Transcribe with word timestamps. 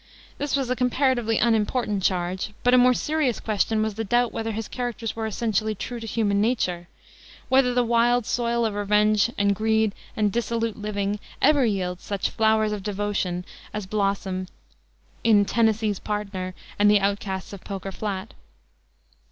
This 0.39 0.55
was 0.55 0.67
a 0.71 0.75
comparatively 0.75 1.37
unimportant 1.37 2.01
charge; 2.01 2.55
but 2.63 2.73
a 2.73 2.77
more 2.79 2.95
serious 2.95 3.39
question 3.39 3.83
was 3.83 3.93
the 3.93 4.03
doubt 4.03 4.33
whether 4.33 4.51
his 4.51 4.67
characters 4.67 5.15
were 5.15 5.27
essentially 5.27 5.75
true 5.75 5.99
to 5.99 6.07
human 6.07 6.41
nature, 6.41 6.87
whether 7.49 7.71
the 7.75 7.83
wild 7.83 8.25
soil 8.25 8.65
of 8.65 8.73
revenge 8.73 9.29
and 9.37 9.53
greed 9.53 9.93
and 10.17 10.31
dissolute 10.31 10.75
living 10.75 11.19
ever 11.39 11.65
yields 11.65 12.03
such 12.03 12.31
flowers 12.31 12.71
of 12.71 12.81
devotion 12.81 13.45
as 13.75 13.85
blossom 13.85 14.47
in 15.23 15.45
Tennessee's 15.45 15.99
Partner 15.99 16.55
and 16.79 16.89
the 16.89 16.99
Outcasts 16.99 17.53
of 17.53 17.63
Poker 17.63 17.91
Flat. 17.91 18.33